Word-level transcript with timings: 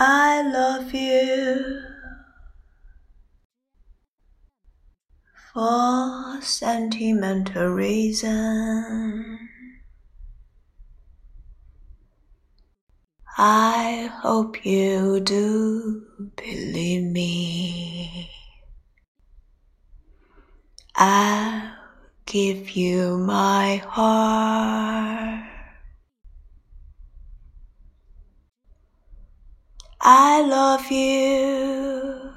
I 0.00 0.42
love 0.42 0.94
you 0.94 1.80
for 5.52 6.40
sentimental 6.40 7.66
reason. 7.70 9.48
I 13.36 14.10
hope 14.22 14.64
you 14.64 15.18
do 15.18 16.06
believe 16.36 17.02
me. 17.02 18.30
I'll 20.94 21.72
give 22.24 22.70
you 22.70 23.18
my 23.18 23.76
heart. 23.76 25.47
I 30.10 30.40
love 30.40 30.90
you, 30.90 32.32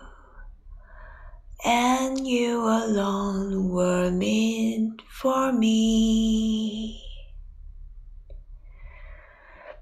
and 1.64 2.28
you 2.28 2.60
alone 2.60 3.70
were 3.70 4.12
meant 4.12 5.02
for 5.08 5.54
me. 5.54 7.02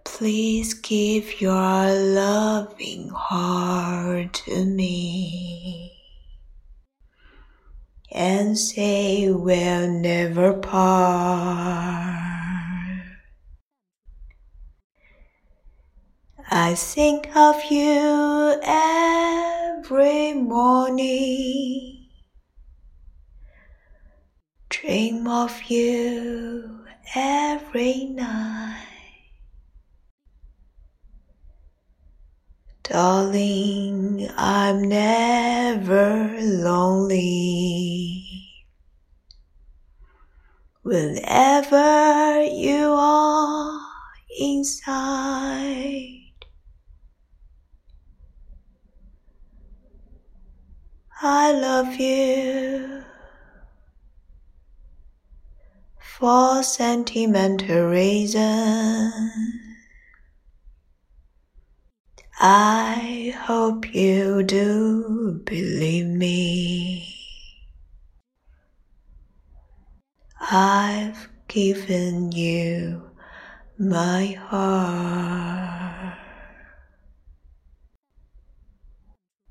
Please 0.05 0.75
give 0.75 1.41
your 1.41 1.91
loving 1.91 3.09
heart 3.09 4.33
to 4.45 4.65
me 4.65 5.91
and 8.11 8.55
say 8.55 9.31
we'll 9.31 9.89
never 9.89 10.53
part. 10.53 12.18
I 16.69 16.75
think 16.75 17.35
of 17.35 17.63
you 17.71 18.59
every 18.61 20.33
morning, 20.33 22.05
dream 24.69 25.27
of 25.27 25.63
you 25.63 26.85
every 27.15 28.05
night. 28.05 28.85
Darling, 32.83 34.29
I'm 34.37 34.83
never 34.83 36.37
lonely. 36.39 38.23
Whenever 40.83 42.43
you 42.43 42.93
are 42.93 43.81
inside, 44.39 46.18
I 51.21 51.51
love 51.51 51.95
you 51.95 53.03
for 55.99 56.63
sentimental 56.63 57.89
reasons. 57.89 59.33
I 62.39 63.35
hope 63.37 63.93
you 63.93 64.43
do 64.43 65.41
believe 65.43 66.07
me. 66.07 67.15
I've 70.39 71.27
given 71.49 72.31
you 72.31 73.11
my 73.77 74.37
heart. 74.47 75.98